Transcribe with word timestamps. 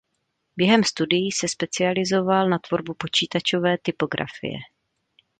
Během 0.57 0.83
studií 0.83 1.31
se 1.31 1.47
specializoval 1.47 2.49
na 2.49 2.59
tvorbu 2.59 2.93
počítačové 2.93 3.77
typografie. 3.77 4.57